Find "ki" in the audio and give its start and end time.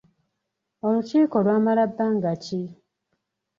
2.43-2.61